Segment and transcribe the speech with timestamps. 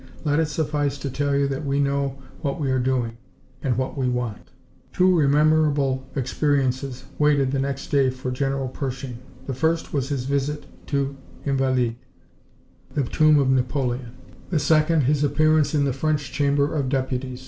[0.23, 3.17] Let it suffice to tell you that we know what we are doing,
[3.61, 4.49] and what we want."
[4.91, 9.19] Two rememberable experiences waited the next day for General Pershing.
[9.45, 11.97] The first was his visit to des Invalides,
[12.95, 14.13] the tomb of Napoleon;
[14.49, 17.39] the second, his appearance in the French Chamber of Deputies.